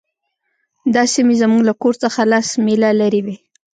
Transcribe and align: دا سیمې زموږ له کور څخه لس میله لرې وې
دا 0.93 1.03
سیمې 1.13 1.35
زموږ 1.41 1.61
له 1.69 1.73
کور 1.81 1.93
څخه 2.03 2.21
لس 2.31 2.47
میله 2.65 2.89
لرې 2.99 3.21
وې 3.25 3.35